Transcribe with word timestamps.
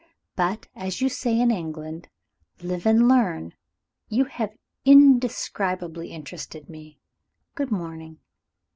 But, 0.35 0.67
as 0.75 0.99
you 0.99 1.09
say 1.09 1.39
in 1.39 1.51
England, 1.51 2.07
'Live 2.59 2.87
and 2.87 3.07
learn.' 3.07 3.53
You 4.09 4.25
have 4.25 4.49
indescribably 4.83 6.11
interested 6.11 6.67
me. 6.67 6.97
Good 7.53 7.69
morning." 7.71 8.17